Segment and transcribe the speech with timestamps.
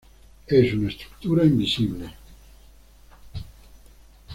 [0.47, 2.11] Es una estructura invisible.